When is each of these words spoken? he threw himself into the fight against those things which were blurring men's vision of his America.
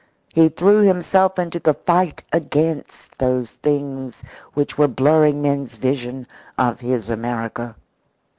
he 0.33 0.49
threw 0.49 0.81
himself 0.81 1.37
into 1.37 1.59
the 1.59 1.75
fight 1.75 2.23
against 2.33 3.15
those 3.19 3.51
things 3.51 4.23
which 4.55 4.75
were 4.75 4.87
blurring 4.87 5.43
men's 5.43 5.75
vision 5.75 6.25
of 6.57 6.79
his 6.79 7.07
America. 7.07 7.75